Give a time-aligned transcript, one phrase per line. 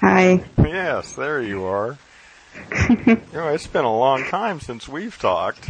[0.00, 0.44] Hi.
[0.58, 1.98] Yes, there you are.
[2.88, 5.68] you know, it's been a long time since we've talked.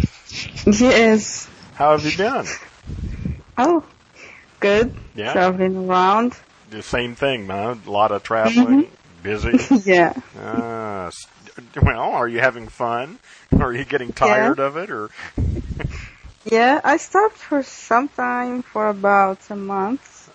[0.66, 1.48] Yes.
[1.74, 2.46] How have you been?
[3.58, 3.84] Oh,
[4.60, 4.94] good.
[5.14, 5.32] Yeah.
[5.32, 6.36] Traveling around.
[6.70, 7.82] The same thing, man.
[7.86, 8.90] A lot of traveling,
[9.22, 9.58] busy.
[9.84, 10.14] Yeah.
[10.38, 11.10] Uh,
[11.82, 13.18] well, are you having fun?
[13.60, 15.10] Are you getting tired of it, or
[16.44, 20.30] Yeah, I stopped for some time for about a month.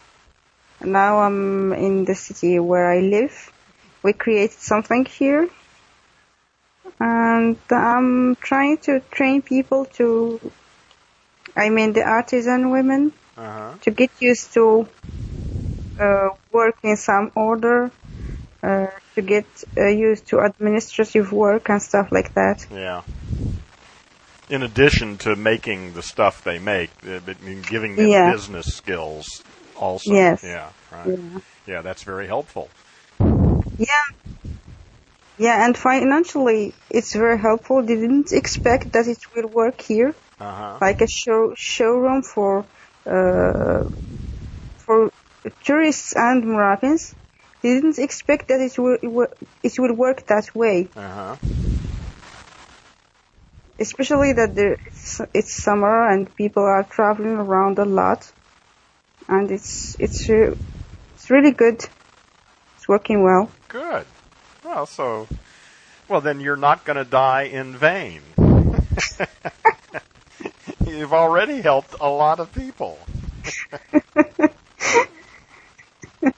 [0.81, 3.52] Now I'm in the city where I live.
[4.05, 5.49] We created something here.
[6.99, 10.39] And I'm trying to train people to,
[11.55, 13.73] I mean the artisan women, uh-huh.
[13.81, 14.88] to get used to
[15.99, 17.89] uh, work in some order,
[18.61, 22.67] uh, to get uh, used to administrative work and stuff like that.
[22.69, 23.02] Yeah.
[24.49, 27.22] In addition to making the stuff they make, uh,
[27.73, 28.31] giving them Yeah.
[28.31, 29.44] business skills
[29.75, 30.13] also.
[30.13, 30.44] Yes.
[30.44, 30.69] Yeah.
[30.91, 31.08] Right.
[31.08, 31.39] Yeah.
[31.66, 32.69] Yeah, that's very helpful.
[33.77, 34.05] Yeah.
[35.38, 37.81] Yeah, and financially, it's very helpful.
[37.81, 40.77] Didn't expect that it will work here, Uh huh.
[40.81, 42.66] like a show showroom for
[43.05, 43.83] uh,
[44.77, 45.11] for
[45.66, 47.13] tourists and Moroccans.
[47.61, 51.35] Didn't expect that it will it will- work that way, Uh huh.
[53.80, 58.31] especially that there, it's, it's summer and people are traveling around a lot,
[59.28, 61.83] and it's it's it's really good.
[62.86, 63.50] It's working well.
[63.67, 64.05] Good.
[64.64, 65.28] Well, so,
[66.08, 68.22] well, then you're not going to die in vain.
[70.86, 73.00] You've already helped a lot of people.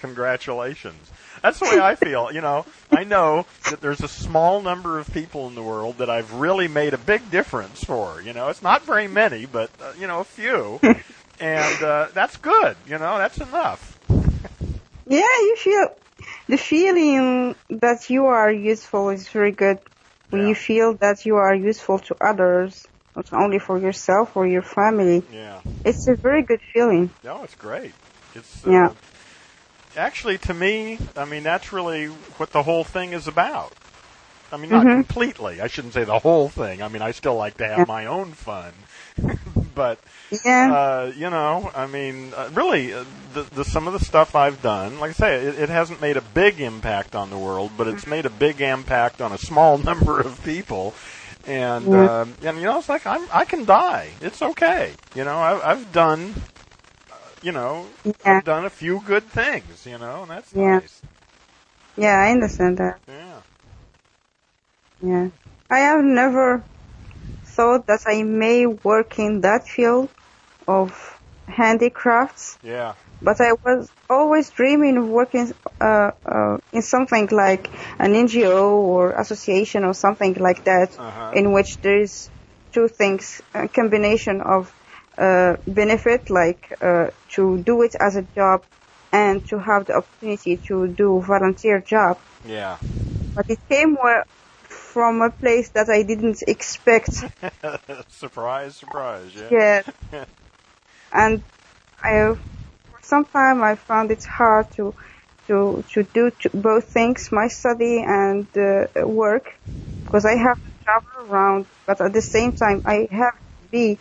[0.00, 1.10] Congratulations.
[1.42, 2.32] That's the way I feel.
[2.32, 6.08] You know, I know that there's a small number of people in the world that
[6.08, 8.22] I've really made a big difference for.
[8.22, 10.80] You know, it's not very many, but, uh, you know, a few.
[11.38, 12.78] And uh, that's good.
[12.86, 13.95] You know, that's enough.
[15.08, 15.88] Yeah, you feel
[16.48, 19.78] the feeling that you are useful is very good.
[20.30, 20.48] When Yeah.
[20.48, 25.22] you feel that you are useful to others, not only for yourself or your family,
[25.32, 25.60] Yeah.
[25.84, 27.10] it's a very good feeling.
[27.22, 27.92] No, it's great.
[28.34, 28.90] It's uh, Yeah.
[29.96, 32.06] Actually, to me, I mean that's really
[32.38, 33.72] what the whole thing is about.
[34.52, 34.92] I mean, not Mhm.
[35.06, 35.60] completely.
[35.60, 36.82] I shouldn't say the whole thing.
[36.82, 37.84] I mean, I still like to have Yeah.
[37.86, 38.72] my own fun,
[39.76, 40.00] but
[40.44, 43.04] Yeah, uh, you know, I mean, uh, really, uh,
[43.34, 46.16] the, the some of the stuff I've done, like I say, it, it hasn't made
[46.16, 49.78] a big impact on the world, but it's made a big impact on a small
[49.90, 50.94] number of people.
[51.46, 52.06] And Yeah.
[52.06, 54.10] uh, and you know, it's like I'm I can die.
[54.20, 54.94] It's okay.
[55.14, 56.34] You know, I've, I've done,
[57.12, 59.86] uh, you know, yeah, I've done a few good things.
[59.86, 60.80] You know, and that's Yeah.
[60.80, 61.02] nice.
[61.96, 62.98] yeah, I understand that.
[63.06, 63.40] Yeah.
[65.02, 65.28] Yeah.
[65.70, 66.64] I have never
[67.56, 70.08] thought that I may work in that field
[70.68, 70.88] of
[71.48, 72.58] handicrafts.
[72.62, 72.94] Yeah.
[73.22, 75.46] but I was always dreaming of working
[75.80, 77.64] uh, uh, in something like
[77.98, 78.62] an NGO
[78.94, 81.32] or association or something like that, Uh-huh.
[81.38, 82.28] in which there is
[82.74, 84.62] two things, a combination of
[85.18, 88.58] uh, benefit, like uh, to do it as a job
[89.12, 92.14] and to have the opportunity to do volunteer job.
[92.46, 92.76] Yeah.
[93.34, 94.24] But it came where,
[94.96, 97.10] from a place that I didn't expect.
[98.08, 99.30] surprise, surprise.
[99.36, 99.82] Yeah.
[100.10, 100.24] Yeah.
[101.12, 101.42] and
[102.02, 104.94] I, for some time, I found it hard to
[105.48, 109.52] to to do t both things, my study and uh, work,
[110.06, 113.98] because I have to travel around, but at the same time, I have to be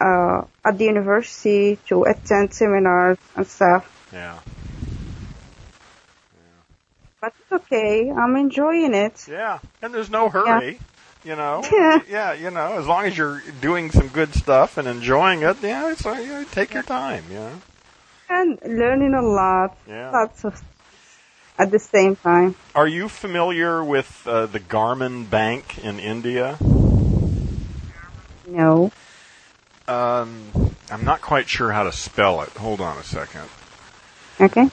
[0.00, 3.84] uh, at the university to attend seminars and stuff.
[4.12, 4.40] Yeah.
[7.20, 8.10] But it's okay.
[8.10, 9.26] I'm enjoying it.
[9.28, 9.58] Yeah.
[9.82, 10.78] And there's no hurry.
[11.24, 11.62] You know.
[11.72, 12.00] Yeah.
[12.08, 12.32] Yeah.
[12.34, 16.04] You know, as long as you're doing some good stuff and enjoying it, yeah, it's
[16.04, 17.24] like, yeah, take your time.
[17.30, 17.62] You know.
[18.28, 19.76] And learning a lot.
[19.88, 20.10] Yeah.
[20.10, 20.62] Lots of
[21.58, 22.54] at the same time.
[22.74, 26.56] Are you familiar with uh, the Garmin Bank in India?
[28.46, 28.90] No.
[29.86, 32.50] Um, I'm not quite sure how to spell it.
[32.50, 33.48] Hold on a second.
[34.40, 34.68] Okay.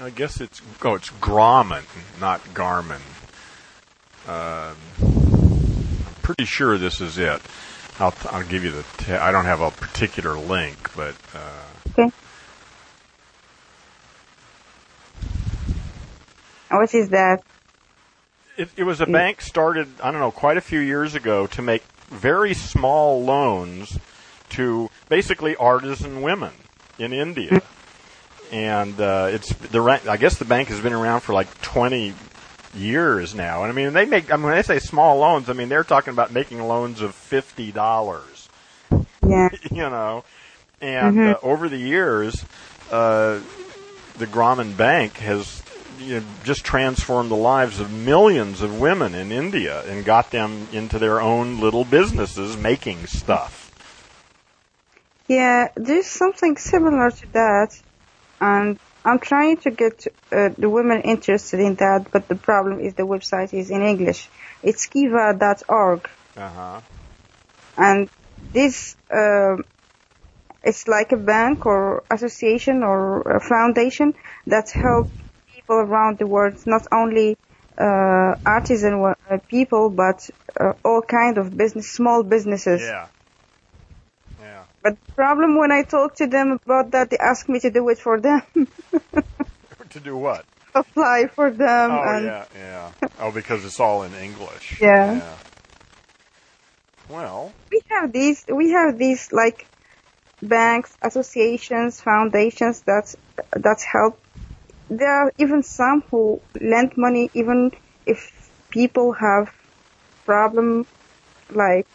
[0.00, 1.84] I guess it's oh, it's Grameen,
[2.20, 3.00] not Garmin.
[4.26, 7.40] Um, I'm pretty sure this is it.
[7.98, 8.84] I'll I'll give you the.
[8.98, 11.62] T- I don't have a particular link, but uh,
[11.98, 12.10] Okay.
[16.70, 17.42] What is that?
[18.56, 21.62] it, it was a bank started I don't know quite a few years ago to
[21.62, 23.98] make very small loans
[24.50, 26.52] to basically artisan women
[26.98, 27.62] in India.
[28.52, 32.14] And uh, it's the I guess the bank has been around for like 20
[32.74, 33.62] years now.
[33.64, 35.84] And I mean, they make I mean when they say small loans, I mean they're
[35.84, 38.48] talking about making loans of fifty dollars.
[39.26, 39.48] Yeah.
[39.70, 40.24] you know,
[40.80, 41.34] and Mhm.
[41.34, 42.44] uh, over the years,
[42.90, 43.40] uh,
[44.18, 45.62] the Grameen Bank has
[45.98, 50.66] you know, just transformed the lives of millions of women in India and got them
[50.72, 53.58] into their own little businesses making stuff.
[55.28, 57.78] Yeah, there's something similar to that,
[58.40, 62.94] and I'm trying to get uh, the women interested in that, but the problem is
[62.94, 64.28] the website is in English.
[64.62, 66.80] It's kiva.org, Uh huh.
[67.76, 68.08] and
[68.52, 69.64] this um
[70.62, 74.12] it's like a bank or association or a foundation
[74.46, 75.10] that helps
[75.54, 77.36] people around the world, not only
[77.78, 80.28] uh, artisan uh, people, but
[80.60, 82.82] uh, all kind of business, small businesses.
[82.82, 83.08] Yeah.
[84.84, 84.90] Yeah.
[84.90, 87.88] But the problem when I talk to them about that, they ask me to do
[87.88, 88.42] it for them,
[89.90, 90.44] to do what?
[90.74, 92.92] apply for them, oh and yeah, yeah.
[93.18, 94.80] Oh, because it's all in English.
[94.80, 95.36] Yeah.
[97.08, 99.66] Well, we have these, we have these like
[100.42, 103.14] banks, associations, foundations that
[103.52, 104.18] that help.
[104.88, 107.72] There are even some who lend money, even
[108.06, 109.52] if people have
[110.24, 110.86] problem
[111.50, 111.86] like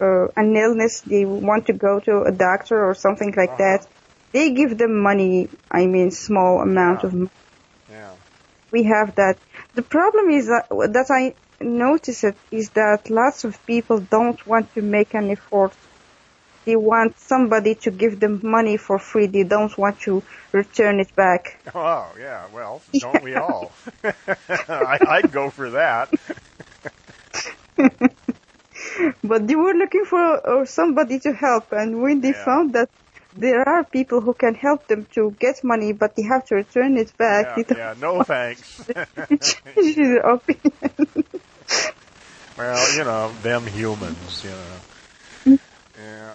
[0.00, 3.78] uh, an illness, they want to go to a doctor or something like Uh-huh.
[3.78, 3.86] that.
[4.32, 5.48] They give them money.
[5.70, 7.06] I mean, small amount Yeah.
[7.08, 7.30] of money.
[7.90, 8.10] yeah.
[8.72, 9.36] we have that.
[9.74, 14.72] The problem is that, that I notice it is that lots of people don't want
[14.74, 15.72] to make an effort.
[16.66, 19.26] They want somebody to give them money for free.
[19.26, 21.60] They don't want to return it back.
[21.74, 22.46] Oh, yeah.
[22.52, 23.70] Well, don't we all?
[24.04, 26.08] I, I'd go for that.
[29.24, 32.44] But they were looking for uh, somebody to help, and when they Yeah.
[32.44, 32.90] found that
[33.32, 36.98] there are people who can help them to get money, but they have to return
[36.98, 37.94] it back, Yeah, yeah.
[37.98, 38.84] No thanks.
[39.64, 41.24] change their opinion.
[42.58, 45.58] well, you know, them humans, you know.
[45.98, 46.34] Yeah.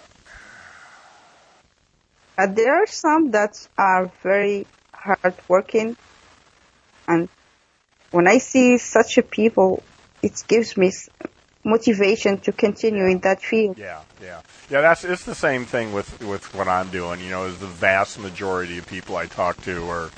[2.38, 5.96] Uh, there are some that are very hard working,
[7.08, 7.30] and
[8.12, 9.84] when I see such a people,
[10.24, 10.92] it gives me
[11.64, 13.78] motivation to continue in that field.
[13.78, 14.82] Yeah, yeah, yeah.
[14.82, 17.20] That's it's the same thing with with what I'm doing.
[17.22, 20.10] You know, is the vast majority of people I talk to are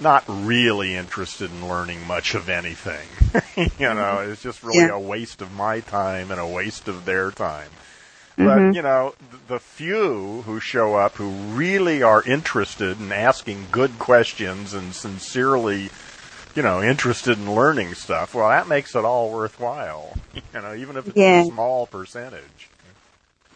[0.00, 3.06] not really interested in learning much of anything.
[3.56, 3.96] you mm-hmm.
[3.96, 4.92] know, it's just really Yeah.
[4.92, 7.68] a waste of my time and a waste of their time.
[8.36, 8.74] But mm-hmm.
[8.74, 9.14] you know,
[9.48, 15.90] the few who show up who really are interested in asking good questions and sincerely,
[16.54, 20.12] you know, interested in learning stuff, well, that makes it all worthwhile.
[20.54, 21.42] You know, even if it's Yeah.
[21.42, 22.68] a small percentage.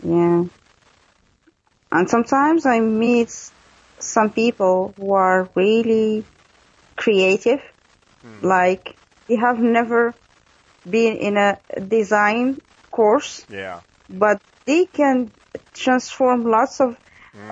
[0.02, 0.44] Yeah.
[1.92, 3.30] And sometimes I meet
[3.98, 6.24] some people who are really
[6.96, 7.62] creative,
[8.22, 8.46] hmm.
[8.46, 8.96] like
[9.28, 10.14] they have never
[10.88, 12.60] been in a design
[12.90, 13.80] course, Yeah.
[14.08, 15.30] but they can
[15.74, 16.96] transform lots of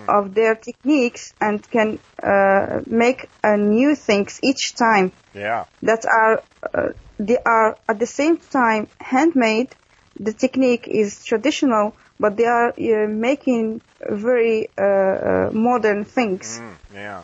[0.08, 5.64] of their techniques and can uh, make new things each time Yeah.
[5.82, 9.74] that are uh, they are at the same time handmade.
[10.18, 16.60] The technique is traditional, but they are uh, making very uh, modern things.
[16.60, 17.22] Mm, yeah.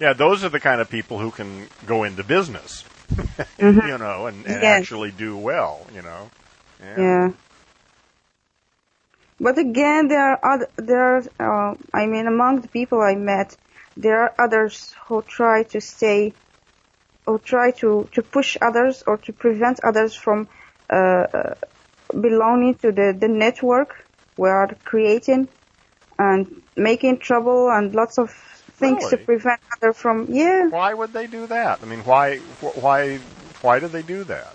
[0.00, 2.84] Yeah, those are the kind of people who can go into business,
[3.58, 3.86] Mhm.
[3.88, 4.80] you know, and, and Yes.
[4.82, 6.30] actually do well, you know.
[6.84, 7.30] Yeah.
[9.38, 13.56] But again, there are other, there are, uh, I mean, among the people I met,
[13.96, 16.32] there are others who try to stay,
[17.26, 20.48] or try to, to push others or to prevent others from,
[20.90, 21.54] uh, uh,
[22.18, 25.48] belonging to the, the network we are creating
[26.18, 28.30] and making trouble and lots of
[28.72, 30.68] things to prevent other from, yeah.
[30.68, 31.80] Why would they do that?
[31.82, 33.18] I mean, why, why,
[33.60, 34.54] why do they do that?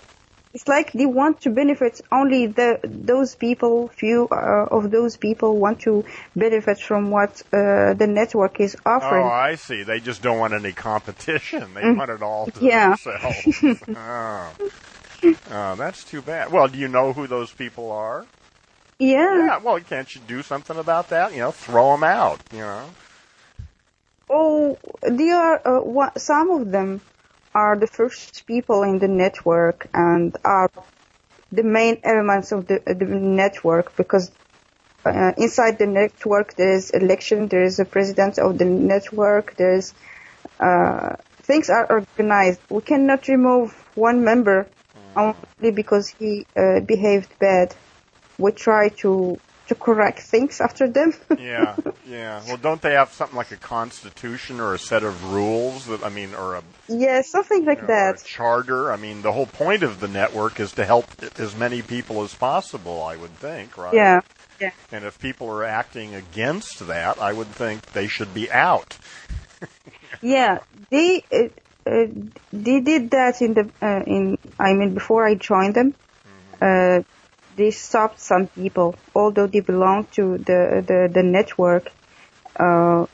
[0.54, 3.88] It's like they want to benefit only the those people.
[3.88, 6.04] Few uh, of those people want to
[6.36, 9.24] benefit from what uh, the network is offering.
[9.24, 9.82] Oh, I see.
[9.82, 11.72] They just don't want any competition.
[11.74, 11.96] They Mm.
[11.96, 12.96] want it all to Yeah.
[12.96, 13.82] themselves.
[13.96, 14.50] oh.
[15.50, 16.52] oh, that's too bad.
[16.52, 18.26] Well, do you know who those people are?
[18.98, 19.46] yeah.
[19.46, 19.58] Yeah.
[19.58, 21.32] Well, can't you do something about that?
[21.32, 22.40] You know, throw them out.
[22.52, 22.84] You know.
[24.28, 25.60] Oh, they are.
[25.64, 27.00] Uh, some of them
[27.54, 30.70] are the first people in the network and are
[31.50, 34.30] the main elements of the, the network because
[35.04, 39.74] uh, inside the network there is election, there is a president of the network, there
[39.74, 39.92] is
[40.60, 42.60] uh, things are organized.
[42.70, 44.68] We cannot remove one member
[45.16, 47.74] only because he uh, behaved bad.
[48.38, 49.38] We try to
[49.72, 51.14] to correct things after them.
[51.38, 51.76] yeah,
[52.06, 52.42] yeah.
[52.46, 56.08] Well, don't they have something like a constitution or a set of rules that I
[56.08, 58.24] mean, or a yeah, something like you know, or a that.
[58.24, 58.92] charter?
[58.92, 61.06] I mean, the whole point of the network is to help
[61.38, 63.02] as many people as possible.
[63.02, 63.94] I would think, right?
[63.94, 64.20] Yeah.
[64.92, 68.98] And if people are acting against that, I would think they should be out.
[70.24, 70.58] Yeah,
[70.90, 72.06] they uh, uh,
[72.52, 75.94] they did that in the uh, in I mean before I joined them.
[76.60, 77.02] Uh,
[77.56, 81.90] they stopped some people, although they belonged to the the, the network.
[82.56, 83.06] Uh,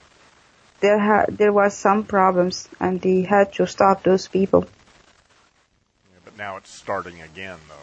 [0.81, 4.67] there ha- there was some problems, and they had to stop those people.
[6.13, 7.75] Yeah, but now it's starting again, though.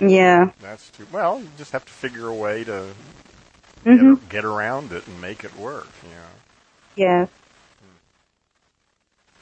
[0.00, 0.06] huh?
[0.08, 0.50] Yeah.
[0.60, 1.40] That's too well.
[1.40, 2.88] You just have to figure a way to
[3.84, 5.88] hmm get, get around it and make it work.
[6.08, 6.28] Yeah.
[6.96, 7.26] Yeah.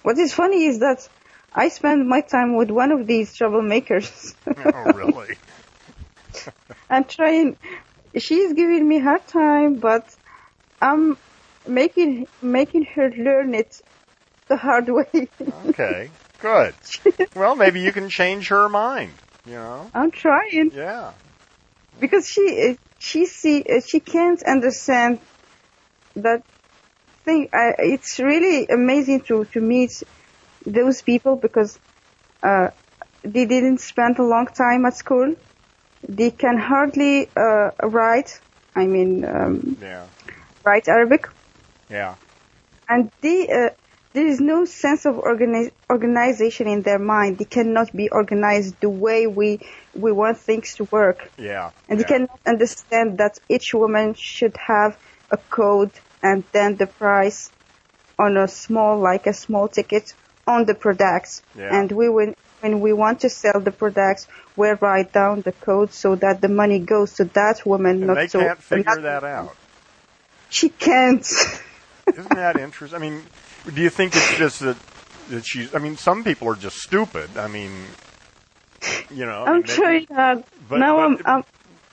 [0.03, 1.07] What is funny is that
[1.55, 4.35] I spend my time with one of these troublemakers.
[4.75, 5.37] oh, really?
[6.89, 7.57] I'm trying.
[8.17, 10.05] She's giving me hard time, but
[10.81, 11.17] I'm
[11.67, 13.81] making making her learn it
[14.49, 15.29] the hard way.
[15.67, 16.11] Okay.
[16.41, 16.75] Good.
[17.35, 19.13] Well, maybe you can change her mind.
[19.47, 19.91] You know?
[19.95, 21.13] I'm trying Yeah.
[22.01, 25.21] because she she see she can't understand
[26.17, 26.43] that
[27.25, 27.49] thing.
[27.53, 30.03] I, it's really amazing to to meet
[30.67, 31.79] those people because
[32.43, 32.69] uh,
[33.23, 35.35] they didn't spend a long time at school.
[36.09, 38.41] They can hardly uh, write.
[38.75, 40.07] I mean, um, Yeah.
[40.65, 41.29] write Arabic.
[41.89, 42.15] Yeah.
[42.89, 43.71] and they, uh,
[44.15, 47.39] there is no sense of organi- organization in their mind.
[47.39, 49.61] They cannot be organized the way we
[49.95, 51.71] we want things to work, Yeah.
[51.89, 52.07] and yeah.
[52.07, 54.97] they cannot understand that each woman should have
[55.31, 55.93] a code
[56.23, 57.51] and then the price
[58.19, 60.15] on a small, like a small ticket
[60.47, 61.43] on the products.
[61.57, 61.75] Yeah.
[61.77, 64.27] And we when when we want to sell the products,
[64.57, 68.15] we write down the code so that the money goes to that woman, And not
[68.17, 69.57] they can't figure another that out.
[70.49, 71.21] She can't.
[72.07, 72.97] Isn't that interesting?
[72.97, 73.23] I mean,
[73.73, 74.77] do you think it's just that
[75.29, 75.75] that she's?
[75.75, 77.37] I mean, some people are just stupid.
[77.37, 77.71] I mean,
[79.11, 79.45] you know.
[79.47, 80.45] I'm they- trying hard.
[80.69, 81.45] but- now but- I'm, I'm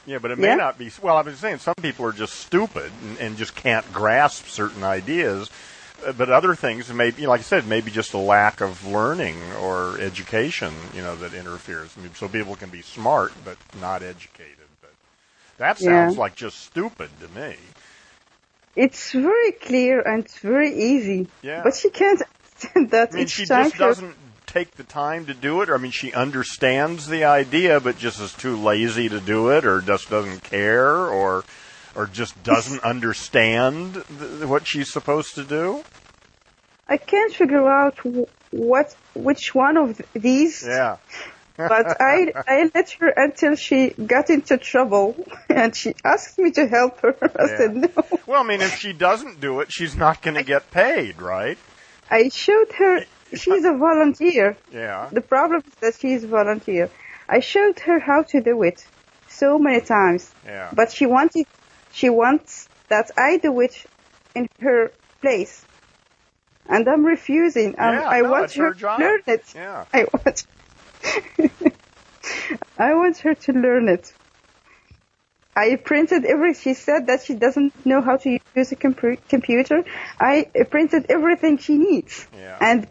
[0.07, 0.49] Yeah, but it Yeah?
[0.51, 0.89] may not be.
[1.01, 4.83] Well, I was saying some people are just stupid and, and just can't grasp certain
[4.83, 5.49] ideas.
[6.15, 10.73] But other things, maybe, like I said, maybe just a lack of learning or education,
[10.93, 11.93] you know, that interferes.
[11.97, 14.53] I mean, so people can be smart but not educated.
[14.81, 14.91] But
[15.57, 16.07] that Yeah.
[16.07, 17.55] sounds like just stupid to me.
[18.75, 21.27] It's very clear and it's very easy.
[21.41, 21.63] Yeah.
[21.63, 25.61] But she can't understand that I mean, she just doesn't take the time to do
[25.61, 25.69] it.
[25.69, 29.65] Or, I mean, she understands the idea, but just is too lazy to do it,
[29.65, 31.43] or just doesn't care, or
[31.97, 35.83] or just doesn't understand th- what she's supposed to do.
[36.87, 37.97] I can't figure out
[38.51, 40.63] what which one of these.
[40.65, 40.97] Yeah,
[41.57, 45.15] But I I let her until she got into trouble
[45.49, 47.15] and she asked me to help her.
[47.21, 47.57] I Yeah.
[47.57, 47.89] said no.
[48.27, 51.57] Well, I mean, if she doesn't do it, she's not going to get paid, right?
[52.09, 53.01] I showed her
[53.33, 54.55] she's a volunteer.
[54.71, 55.09] Yeah.
[55.11, 56.89] The problem is that she's a volunteer.
[57.27, 58.85] I showed her how to do it
[59.27, 60.31] so many times.
[60.45, 60.69] Yeah.
[60.71, 61.45] But she wanted,
[61.91, 63.85] she wants that I do it
[64.35, 64.91] in her
[65.21, 65.63] place.
[66.69, 67.75] And I'm refusing.
[67.77, 69.43] Um, Yeah, I no, want her her to learn it.
[69.55, 69.85] Yeah.
[69.93, 70.45] I want,
[72.77, 74.13] I want her to learn it.
[75.55, 79.83] I printed every, she said that she doesn't know how to use a compu- computer.
[80.19, 82.27] I printed everything she needs.
[82.35, 82.57] Yeah.
[82.61, 82.87] And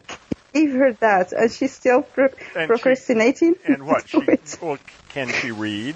[0.53, 1.33] gave her that.
[1.33, 3.55] And she's still pro- she- procrastinating.
[3.67, 4.09] And what?
[4.09, 4.19] She,
[4.61, 4.79] well,
[5.11, 5.95] can she read?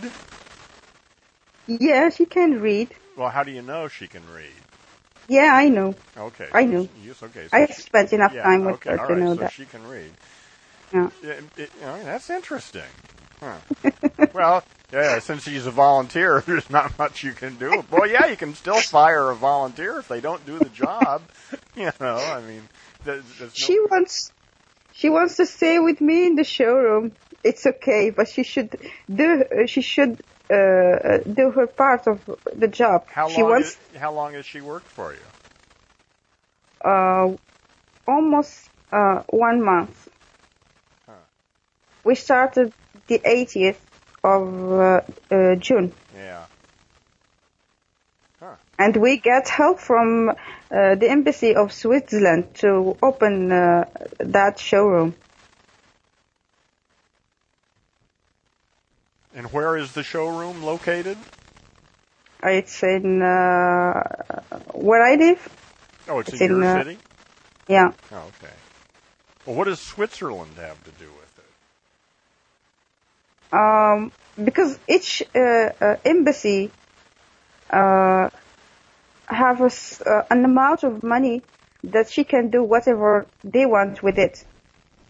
[1.78, 2.88] Yeah, she can read.
[3.16, 4.52] Well, how do you know she can read?
[5.28, 5.94] Yeah, I know.
[6.16, 6.48] Okay.
[6.52, 6.88] I know.
[7.04, 7.46] Yes, okay.
[7.48, 9.40] So I she- spent enough yeah, time with okay, her all to right, know so
[9.42, 9.52] that.
[9.52, 10.10] she can read.
[10.92, 11.10] Yeah.
[11.22, 12.82] It, know, that's interesting.
[13.38, 13.58] Huh.
[14.34, 17.84] well, yeah, since she's a volunteer, there's not much you can do.
[17.90, 21.22] Well, yeah, you can still fire a volunteer if they don't do the job.
[21.76, 22.62] you know, I mean,
[23.04, 24.32] there's, there's no, She wants,
[24.92, 27.12] she wants to stay with me in the showroom.
[27.44, 28.76] It's okay, but she should
[29.14, 30.20] do, uh, she should
[30.50, 32.18] uh, uh, do her part of
[32.54, 33.06] the job.
[33.08, 33.50] how she long?
[33.50, 35.26] wants is- how long has she worked for you?
[36.84, 37.36] uh,
[38.06, 40.08] almost uh, one month.
[41.06, 41.12] Huh.
[42.04, 42.72] We started
[43.06, 43.76] the 80th
[44.24, 45.92] of uh, uh, June.
[46.16, 46.44] Yeah.
[48.40, 48.54] Huh.
[48.78, 50.34] And we get help from uh,
[50.70, 53.84] the embassy of Switzerland to open uh,
[54.18, 55.14] that showroom.
[59.40, 61.16] And where is the showroom located?
[62.42, 64.02] It's in uh,
[64.74, 65.48] where I live.
[66.10, 66.98] Oh, it's, It's in, in, your uh, city.
[67.66, 68.52] Yeah, Oh, okay.
[69.46, 71.38] Well, what does Switzerland have to do with
[73.50, 73.56] it?
[73.56, 74.12] um,
[74.44, 76.70] because each uh, uh, embassy
[77.70, 78.28] uh,
[79.26, 79.70] have a
[80.06, 81.40] uh, an amount of money
[81.84, 84.44] that she can do whatever they want with it.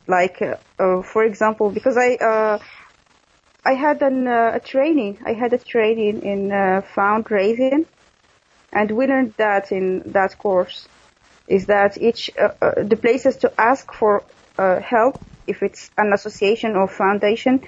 [0.06, 2.58] Like, uh, uh, for example, because I uh,
[3.64, 7.86] I had an, uh, a training, I had a training in uh, fundraising,
[8.72, 10.88] and we learned that in that course
[11.46, 14.22] is that each uh, uh, the places to ask for
[14.56, 17.60] uh, help if it's an association or foundation.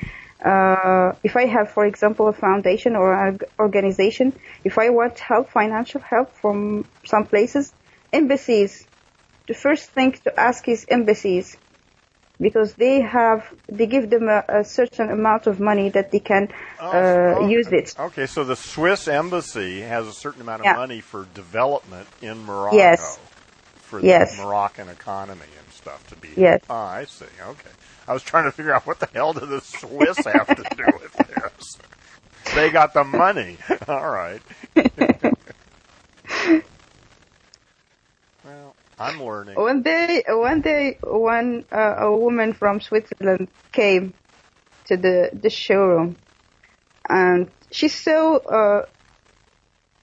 [0.42, 4.32] Uh, if I have, for example, a foundation or an organization,
[4.64, 7.72] if I want help, financial help from some places,
[8.12, 8.86] embassies,
[9.46, 11.56] the first thing to ask is embassies
[12.42, 16.48] because they have they give them a, a certain amount of money that they can
[16.80, 17.94] uh, Oh, use it.
[17.98, 20.74] Okay, so the Swiss embassy has a certain amount of Yeah.
[20.74, 22.76] money for development in Morocco.
[22.76, 23.18] Yes.
[23.76, 24.36] For the Yes.
[24.38, 26.30] Moroccan economy and stuff to be.
[26.36, 26.60] Yes.
[26.68, 27.26] Oh, I see.
[27.40, 27.70] Okay.
[28.08, 30.84] I was trying to figure out what the hell do the Swiss have to do
[31.00, 31.78] with this?
[32.56, 33.56] They got the money.
[33.88, 34.42] All right.
[38.44, 39.56] well, I'm learning.
[39.56, 44.14] One day, one day, one uh, a woman from Switzerland came
[44.86, 46.16] to the the showroom,
[47.08, 48.86] and she saw uh,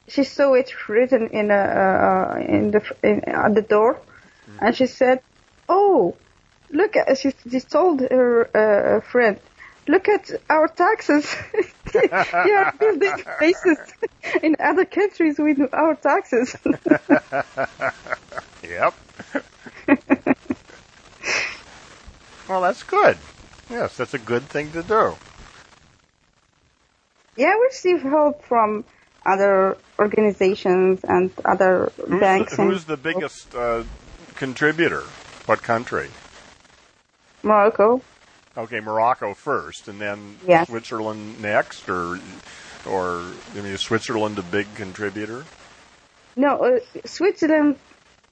[0.09, 4.01] she saw it written in a uh, in the in, at the door,
[4.59, 5.21] and she said,
[5.69, 6.15] "Oh,
[6.69, 9.39] look!" At, she, she told her uh, friend,
[9.87, 11.33] "Look at our taxes.
[11.93, 13.77] they are building places
[14.43, 16.53] in other countries with our taxes."
[18.69, 18.93] Yep.
[22.47, 23.17] well, that's good.
[23.69, 25.15] Yes, that's a good thing to do.
[27.35, 28.83] Yeah, we receive help from
[29.25, 33.83] other organizations and other Who's, banks the, who's the biggest uh,
[34.35, 35.03] contributor?
[35.45, 36.09] What country?
[37.41, 38.01] Morocco.
[38.57, 40.67] Okay, Morocco first, and then Yes.
[40.67, 42.19] Switzerland next, or
[42.85, 43.21] or
[43.53, 45.45] I mean, is Switzerland a big contributor?
[46.35, 47.77] No, uh, Switzerland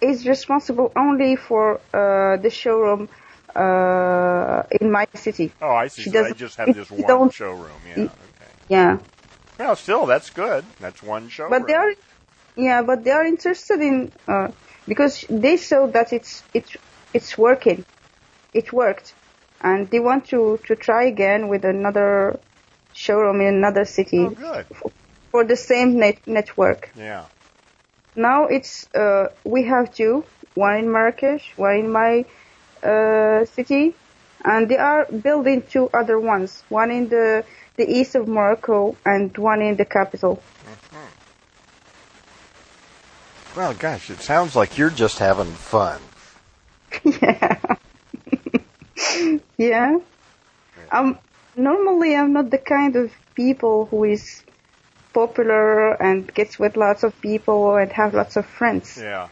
[0.01, 3.09] is responsible only for uh, the showroom
[3.55, 5.51] uh, in my city.
[5.61, 6.03] Oh, I see.
[6.03, 7.71] She So they doesn't- just have this one showroom.
[7.87, 8.03] Yeah.
[8.03, 8.11] Okay.
[8.69, 8.97] Yeah,
[9.57, 10.63] Well, still, that's good.
[10.79, 11.51] That's one showroom.
[11.61, 11.91] but they are,
[12.55, 14.49] yeah, but they are interested in uh,
[14.87, 16.75] because they saw that it's it's
[17.13, 17.85] it's working,
[18.53, 19.15] it worked,
[19.61, 22.39] and they want to to try again with another
[22.93, 24.65] showroom in another city Oh, good.
[25.31, 26.91] for the same net- network.
[26.97, 27.25] Yeah.
[28.17, 30.25] Now it's uh, we have two,
[30.55, 32.25] one in Marrakesh, one in my
[32.81, 33.93] uh, city,
[34.43, 39.37] and they are building two other ones, one in the the east of Morocco and
[39.37, 40.41] one in the capital.
[43.55, 46.01] Well, gosh, it sounds like you're just having fun.
[47.21, 47.59] yeah.
[49.57, 49.99] yeah.
[50.91, 51.19] Um.
[51.55, 54.43] Normally, I'm not the kind of people who is
[55.13, 58.97] popular and gets with lots of people and have lots of friends.
[59.01, 59.27] Yeah.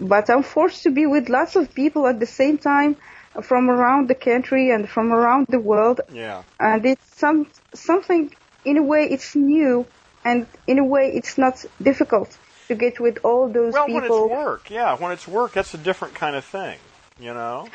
[0.00, 2.96] but I'm forced to be with lots of people at the same time
[3.42, 6.42] from around the country and from around the world Yeah.
[6.58, 9.86] and it's some something in a way it's new
[10.24, 12.36] and in a way it's not difficult
[12.68, 15.74] to get with all those Well, when people it's work, yeah, when it's work, that's
[15.74, 16.78] a different kind of thing.
[17.18, 17.68] You know.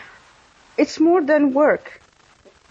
[0.78, 2.02] it's more than work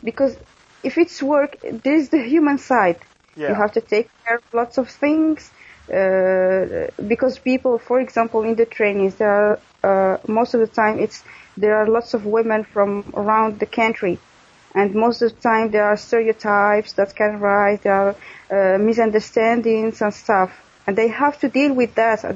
[0.04, 0.36] because
[0.82, 2.98] if it's work there's the human side
[3.36, 3.50] Yeah.
[3.50, 5.50] you have to take care of lots of things
[5.92, 10.98] uh, because people, for example, in the trainings, there are uh, most of the time
[10.98, 11.22] it's
[11.56, 14.18] there are lots of women from around the country,
[14.74, 20.02] and most of the time there are stereotypes that can rise, there are uh, misunderstandings
[20.02, 20.50] and stuff,
[20.86, 22.32] and they have to deal with that uh,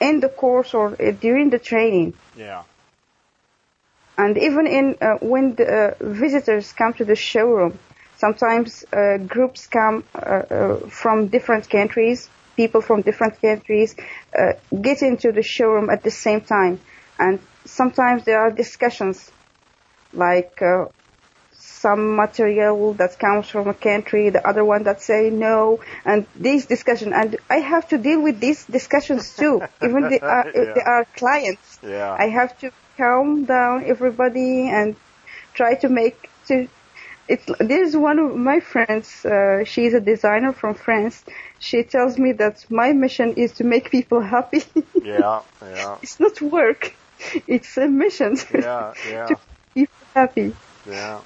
[0.00, 2.14] in the course or uh, during the training.
[2.36, 2.64] Yeah.
[4.16, 7.78] And even in uh, when the uh, visitors come to the showroom,
[8.18, 13.94] sometimes uh, groups come uh, uh, from different countries, people from different countries
[14.36, 14.52] uh,
[14.82, 16.80] get into the showroom at the same time,
[17.18, 19.30] and sometimes there are discussions,
[20.12, 20.86] like uh,
[21.52, 26.66] some material that comes from a country, the other one that say no, and these
[26.66, 30.74] discussions, and I have to deal with these discussions too, even they are, Yeah.
[30.74, 31.78] they are clients.
[31.82, 32.16] Yeah.
[32.18, 34.96] I have to calm down everybody and
[35.54, 36.68] try to make to.
[37.28, 39.24] It's there's one of my friends.
[39.24, 41.24] Uh, she's a designer from France.
[41.58, 44.62] She tells me that my mission is to make people happy.
[45.02, 45.42] yeah.
[45.62, 45.98] Yeah.
[46.02, 46.94] it's not work.
[47.46, 48.94] It's a mission Yeah.
[49.08, 49.26] Yeah.
[49.26, 49.38] to keep
[49.74, 50.54] people happy.
[50.88, 51.20] Yeah.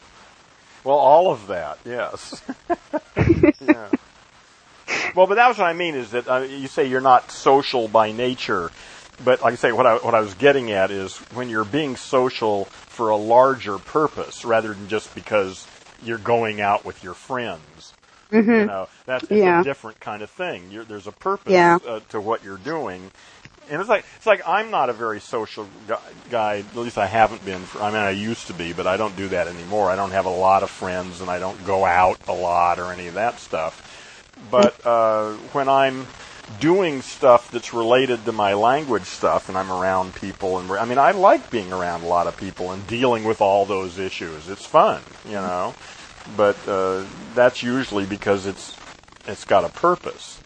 [0.85, 2.43] Well, all of that, yes.
[3.61, 3.89] yeah.
[5.15, 7.87] Well, but that was what I mean is that uh, you say you're not social
[7.87, 8.73] by nature,
[9.25, 11.97] but like I say, what I what I was getting at is when you're being
[11.97, 15.67] social for a larger purpose rather than just because
[16.05, 17.93] you're going out with your friends.
[18.33, 18.61] Mhm.
[18.61, 19.61] You know, that's Yeah.
[19.61, 20.71] a different kind of thing.
[20.71, 21.79] You're, there's a purpose Yeah.
[21.87, 23.11] uh, to what you're doing.
[23.71, 25.95] And it's like it's like I'm not a very social gu-
[26.31, 26.59] guy.
[26.59, 27.61] At least I haven't been.
[27.61, 29.91] For, I mean, I used to be, but I don't do that anymore.
[29.91, 32.93] I don't have a lot of friends, and I don't go out a lot or
[32.93, 34.35] any of that stuff.
[34.51, 36.07] But uh, when I'm
[36.59, 40.99] doing stuff that's related to my language stuff, and I'm around people, and I mean,
[40.99, 44.49] I like being around a lot of people and dealing with all those issues.
[44.49, 45.75] It's fun, you know.
[46.37, 47.05] But uh,
[47.35, 48.77] that's usually because it's
[49.27, 50.41] it's got a purpose.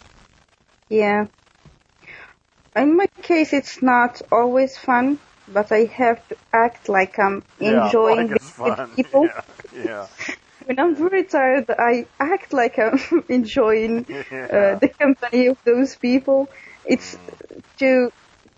[0.89, 1.27] Yeah.
[2.75, 8.29] In my case, it's not always fun, but I have to act like I'm enjoying
[8.29, 9.25] yeah, like with people.
[9.25, 10.07] Yeah, yeah.
[10.67, 16.49] When I'm very tired, I act like I'm enjoying uh, the company of those people.
[16.85, 17.17] It's
[17.79, 18.11] to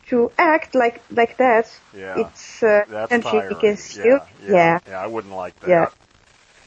[0.08, 1.66] to act like like that.
[1.94, 2.18] Yeah.
[2.18, 3.56] It's uh, That's tiring.
[3.58, 4.20] against yeah, you.
[4.48, 5.00] yeah, yeah.
[5.00, 5.68] I wouldn't like that.
[5.68, 5.86] Yeah.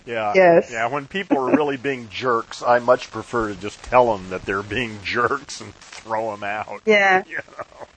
[0.05, 0.33] Yeah.
[0.35, 0.71] Yes.
[0.71, 0.87] Yeah.
[0.87, 4.63] When people are really being jerks, I much prefer to just tell them that they're
[4.63, 6.81] being jerks and throw them out.
[6.85, 7.23] Yeah.
[7.29, 7.87] You know.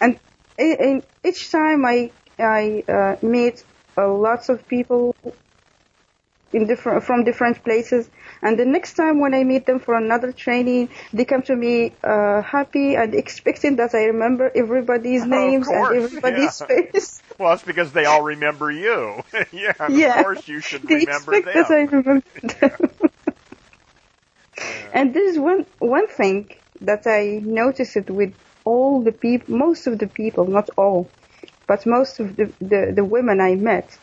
[0.00, 0.18] And
[0.58, 3.64] in each time I I uh, meet
[3.96, 5.14] uh, lots of people
[6.52, 8.08] in different from different places,
[8.42, 11.92] and the next time when I meet them for another training, they come to me
[12.04, 16.66] uh, happy and expecting that I remember everybody's names and everybody's yeah.
[16.66, 17.22] face.
[17.38, 19.22] Well, that's because they all remember you.
[19.52, 19.72] yeah.
[19.88, 20.18] Yeah.
[20.18, 22.02] Of course, you should They remember expect that I them.
[22.04, 22.90] remember them.
[24.92, 26.50] And there's one one thing
[26.82, 28.34] that I noticed with
[28.64, 31.08] all the people, most of the people, not all,
[31.66, 33.98] but most of the, the, the women I met,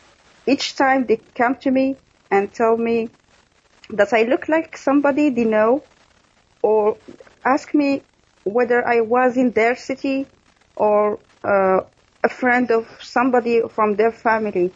[0.46, 1.96] each time they come to me
[2.30, 3.10] and tell me
[3.90, 5.82] that I look like somebody they know,
[6.62, 6.96] or
[7.44, 8.02] ask me
[8.44, 10.26] whether I was in their city
[10.76, 11.80] or uh,
[12.22, 14.72] a friend of somebody from their family.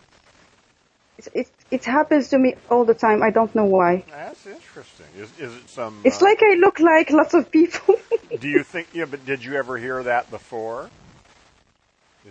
[1.18, 3.22] It, it, it happens to me all the time.
[3.22, 4.04] I don't know why.
[4.10, 5.06] That's interesting.
[5.16, 6.00] Is, is it some?
[6.04, 7.96] It's uh, like I look like lots of people.
[8.40, 8.88] Do you think?
[8.92, 10.90] Yeah, but did you ever hear that before?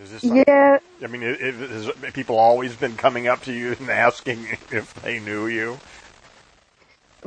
[0.02, 0.22] Is this?
[0.22, 4.92] some- yeah, I mean, has people always been coming up to you and asking if
[5.02, 5.78] they knew you?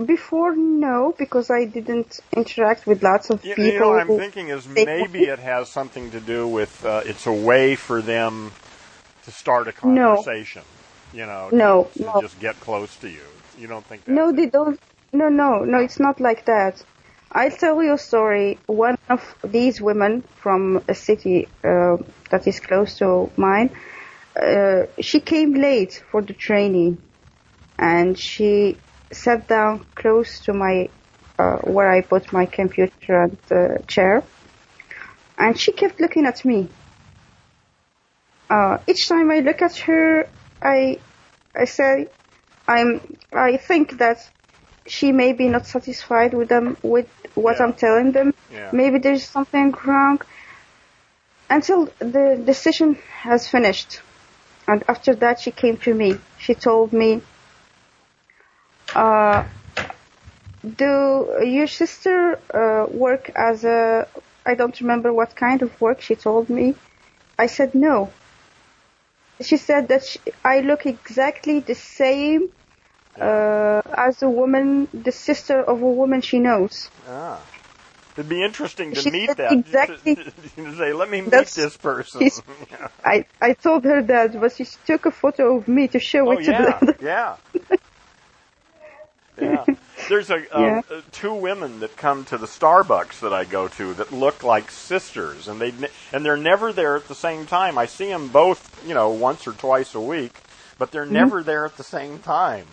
[0.06, 3.64] before no, because I didn't interact with lots of You, people.
[3.66, 7.26] you know, what I'm thinking is maybe it has something to do with uh, it's
[7.26, 8.52] a way for them
[9.24, 10.18] to start a No.
[10.18, 10.62] conversation.
[11.14, 12.22] You know, No, to, to no.
[12.22, 13.24] just get close to you.
[13.58, 14.12] You don't think that?
[14.12, 14.80] no, they don't.
[15.14, 16.84] No, no, no, it's not like that.
[17.32, 18.58] I'll tell you a story.
[18.68, 21.98] One of these women from a city uh,
[22.30, 23.70] that is close to mine,
[24.36, 26.98] uh, she came late for the training,
[27.78, 28.78] and she
[29.12, 30.90] sat down close to my
[31.40, 34.24] uh, where I put my computer and uh, chair,
[35.38, 36.70] and she kept looking at me.
[38.50, 40.30] Uh, each time I look at her,
[40.62, 41.00] I
[41.54, 42.08] I say
[42.68, 44.18] I'm I think that
[44.88, 47.66] she may be not satisfied with them with what Yeah.
[47.66, 48.34] I'm telling them.
[48.52, 48.70] Yeah.
[48.72, 50.22] Maybe there's something wrong.
[51.50, 54.02] Until the decision has finished.
[54.68, 56.18] And after that she came to me.
[56.38, 57.22] She told me
[58.96, 59.44] uh
[60.64, 60.94] do
[61.46, 64.08] your sister uh, work as a
[64.46, 66.76] I don't remember what kind of work she told me.
[67.38, 68.12] I said no.
[69.42, 72.50] She said that she, I look exactly the same
[73.20, 76.90] uh, as a woman, the sister of a woman she knows.
[77.08, 77.40] Ah.
[78.18, 79.52] It'd be interesting to She meet that.
[79.60, 82.30] exactly- to say, let me meet this person.
[82.72, 82.88] Yeah.
[83.06, 86.32] I, I told her that, but she took a photo of me to show Oh
[86.32, 87.36] it to yeah, the yeah,
[89.42, 89.66] yeah.
[90.10, 90.82] There's a um, Yeah.
[91.12, 95.48] two women that come to the Starbucks that I go to that look like sisters,
[95.48, 95.74] and they
[96.12, 97.78] and they're never there at the same time.
[97.78, 100.34] I see them both, you know, once or twice a week,
[100.80, 102.66] but they're never there at the same time.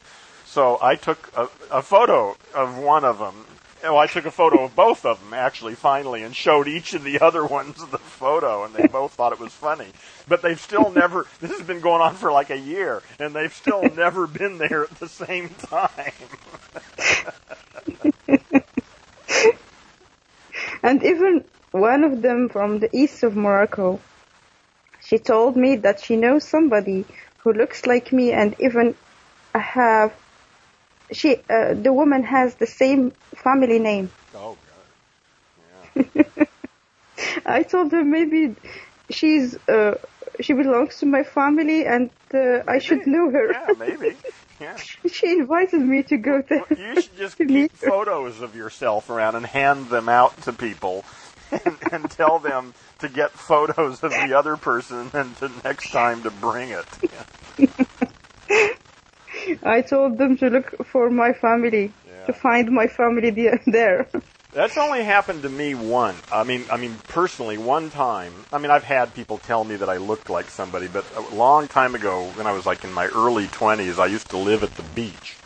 [0.54, 3.34] So I took a, a photo of one of them.
[3.82, 7.02] Well, I took a photo of both of them actually, finally, and showed each of
[7.02, 9.88] the other ones the photo, and they both thought it was funny.
[10.28, 11.26] But they've still never.
[11.40, 14.84] This has been going on for like a year, and they've still never been there
[14.84, 16.12] at the same time.
[20.84, 23.98] And even one of them from the east of Morocco,
[25.02, 27.06] she told me that she knows somebody
[27.38, 28.94] who looks like me and even
[29.54, 30.12] have,
[31.12, 34.10] she, uh, the woman has the same family name.
[34.34, 34.56] Oh
[35.96, 36.26] god.
[37.46, 38.56] I told her maybe
[39.10, 39.98] she's, uh,
[40.40, 43.52] she belongs to my family and uh, I should know her.
[43.52, 44.16] Yeah, maybe.
[44.60, 44.76] Yeah.
[45.12, 46.64] she invited me to go there.
[46.70, 51.04] You should just keep photos of yourself around and hand them out to people
[51.50, 56.22] and, and tell them to get photos of the other person and to next time
[56.22, 56.86] to bring it.
[59.62, 61.92] I told them to look for my family.
[62.06, 62.26] Yeah.
[62.26, 64.08] to find my family the- there.
[64.52, 66.14] That's only happened to me one.
[66.32, 68.32] I mean, I mean personally, one time.
[68.52, 71.66] I mean, I've had people tell me that I looked like somebody, but a long
[71.66, 74.76] time ago, when I was like in my early twenties, I used to live at
[74.76, 75.36] the beach,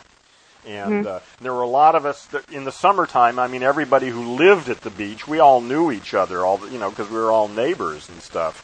[0.65, 3.39] and uh, there were a lot of us that in the summertime.
[3.39, 6.71] I mean, everybody who lived at the beach, we all knew each other, all the,
[6.71, 8.63] you know, because we were all neighbors and stuff.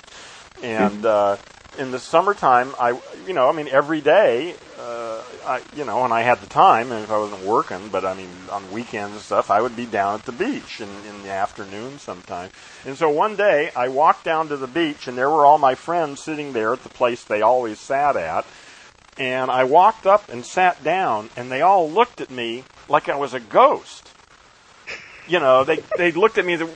[0.63, 1.38] And uh,
[1.78, 6.12] in the summertime, I, you know, I mean, every day, uh, I, you know, when
[6.12, 9.22] I had the time, and if I wasn't working, but I mean, on weekends and
[9.22, 12.50] stuff, I would be down at the beach in, in the afternoon sometime.
[12.86, 15.76] And so one day, I walked down to the beach, and there were all my
[15.76, 18.46] friends sitting there at the place they always sat at.
[19.18, 23.16] And I walked up and sat down, and they all looked at me like I
[23.16, 24.12] was a ghost.
[25.28, 26.68] You know, they they looked at me, they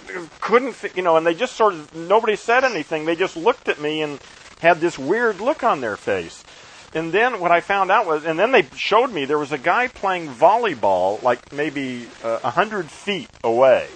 [0.41, 3.05] couldn't, you know, and they just sort of nobody said anything.
[3.05, 4.19] They just looked at me and
[4.59, 6.43] had this weird look on their face.
[6.93, 9.57] And then what I found out was, and then they showed me there was a
[9.57, 13.87] guy playing volleyball, like maybe uh, a hundred feet away.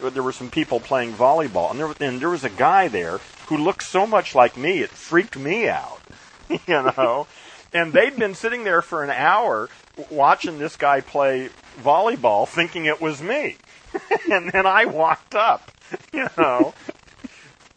[0.00, 3.56] There were some people playing volleyball, and there, and there was a guy there who
[3.58, 6.00] looked so much like me, it freaked me out.
[6.48, 7.26] you know,
[7.72, 9.68] and they'd been sitting there for an hour
[10.10, 13.56] watching this guy play volleyball, thinking it was me.
[14.30, 15.70] and then I walked up,
[16.12, 16.74] you know,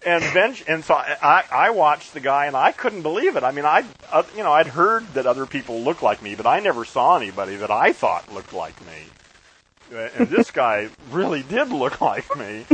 [0.06, 3.44] and then and so I, I watched the guy and I couldn't believe it.
[3.44, 6.46] I mean, I uh, you know I'd heard that other people looked like me, but
[6.46, 9.98] I never saw anybody that I thought looked like me.
[9.98, 12.66] Uh, And this guy really did look like me.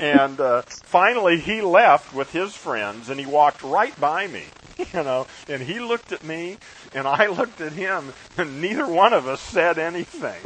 [0.00, 4.44] And uh, finally, he left with his friends, and he walked right by me.
[4.94, 6.56] You know, and he looked at me,
[6.94, 10.38] and I looked at him, and neither one of us said anything.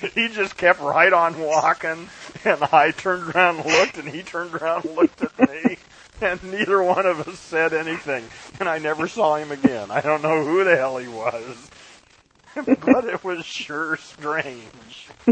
[0.14, 2.08] he just kept right on walking,
[2.44, 5.76] and I turned around and looked, and he turned around and looked at me,
[6.20, 8.24] and neither one of us said anything,
[8.60, 9.90] and I never saw him again.
[9.90, 11.70] I don't know who the hell he was,
[12.54, 15.08] but it was sure strange.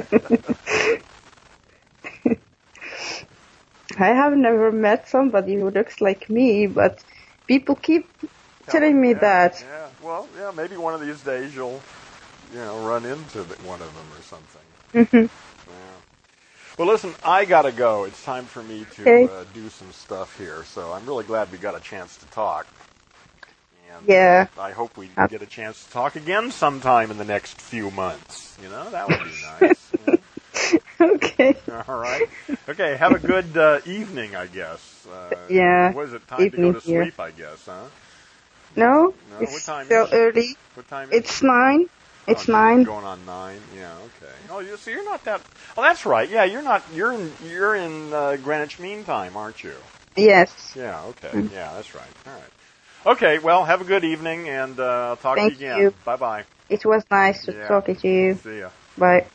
[3.98, 7.05] I have never met somebody who looks like me, but
[7.46, 8.07] people keep
[8.68, 9.61] telling me Yeah, that.
[9.61, 11.81] Yeah, well, yeah, maybe one of these days you'll,
[12.53, 14.62] you know, run into one of them or something.
[14.94, 15.31] Mhm.
[16.78, 18.04] Well, listen, I gotta go.
[18.04, 19.24] It's time for me to Okay.
[19.24, 20.64] uh, do some stuff here.
[20.64, 22.66] So I'm really glad we got a chance to talk.
[23.94, 24.46] And Yeah.
[24.58, 27.90] I hope we Uh, get a chance to talk again sometime in the next few
[27.90, 28.56] months.
[28.62, 29.30] You know, that would be
[29.61, 29.92] nice.
[31.00, 31.56] Okay.
[31.88, 32.28] All right.
[32.68, 32.96] Okay.
[32.96, 35.06] Have a good uh, evening, I guess.
[35.06, 36.26] Uh, Yeah, What is it?
[36.28, 37.02] Time to go to here.
[37.02, 37.85] sleep, I guess, huh?
[38.76, 40.16] No, No, what it's time still is it?
[40.16, 40.56] early.
[40.74, 41.18] What time is it?
[41.18, 41.88] It's nine.
[42.26, 42.85] It's Oh, nine.
[42.85, 43.62] Going on nine.
[43.74, 43.96] Yeah.
[43.98, 44.35] Okay.
[44.50, 45.42] Oh, you so you're not that.
[45.76, 46.28] Oh, that's right.
[46.30, 46.92] Yeah, you're not.
[46.92, 47.37] You're in.
[47.40, 49.85] You're in uh, Greenwich Mean Time, aren't you?
[50.16, 50.76] Yes.
[50.76, 51.02] Yeah.
[51.04, 51.35] Okay.
[51.35, 51.50] Mm.
[51.50, 52.14] Yeah, that's right.
[52.26, 52.52] All right.
[53.06, 53.38] Okay.
[53.38, 55.94] Well, have a good evening, and uh, I'll talk Thank to you again.
[56.04, 56.44] Bye bye.
[56.68, 57.68] It was nice to Yeah.
[57.68, 58.40] talk to you.
[58.42, 58.70] See ya.
[58.96, 59.30] Bye.